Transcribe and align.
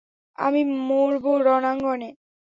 আমি 0.37 0.61
মরবো 0.87 1.31
রণাঙ্গনে। 1.45 2.09